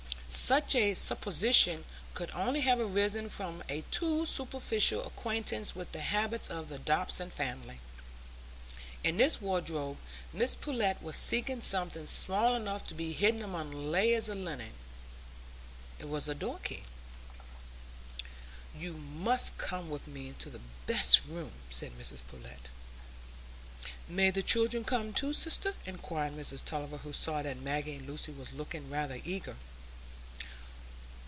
Such 0.33 0.75
a 0.75 0.93
supposition 0.93 1.83
could 2.13 2.31
only 2.31 2.61
have 2.61 2.79
arisen 2.79 3.27
from 3.27 3.61
a 3.67 3.81
too 3.91 4.23
superficial 4.23 5.05
acquaintance 5.05 5.75
with 5.75 5.91
the 5.91 5.99
habits 5.99 6.47
of 6.49 6.69
the 6.69 6.79
Dodson 6.79 7.29
family. 7.29 7.81
In 9.03 9.17
this 9.17 9.41
wardrobe 9.41 9.97
Mrs 10.33 10.61
Pullet 10.61 11.03
was 11.03 11.17
seeking 11.17 11.59
something 11.59 12.05
small 12.05 12.55
enough 12.55 12.87
to 12.87 12.93
be 12.95 13.11
hidden 13.11 13.41
among 13.43 13.91
layers 13.91 14.29
of 14.29 14.37
linen,—it 14.37 16.07
was 16.07 16.29
a 16.29 16.35
door 16.35 16.59
key. 16.59 16.83
"You 18.73 18.93
must 18.93 19.57
come 19.57 19.89
with 19.89 20.07
me 20.07 20.29
into 20.29 20.49
the 20.49 20.61
best 20.87 21.25
room," 21.25 21.51
said 21.69 21.91
Mrs 21.99 22.25
Pullet. 22.25 22.69
"May 24.07 24.31
the 24.31 24.41
children 24.43 24.85
come 24.85 25.11
too, 25.13 25.33
sister?" 25.33 25.73
inquired 25.85 26.33
Mrs 26.37 26.63
Tulliver, 26.63 26.99
who 26.99 27.11
saw 27.11 27.41
that 27.41 27.57
Maggie 27.57 27.95
and 27.95 28.07
Lucy 28.07 28.31
were 28.31 28.45
looking 28.53 28.89
rather 28.89 29.19
eager. 29.25 29.57